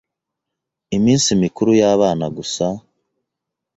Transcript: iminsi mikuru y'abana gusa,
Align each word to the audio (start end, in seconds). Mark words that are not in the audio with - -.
iminsi 0.97 1.29
mikuru 1.41 1.71
y'abana 1.81 2.25
gusa, 2.35 2.65